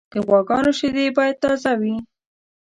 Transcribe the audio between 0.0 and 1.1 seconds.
د غواګانو شیدې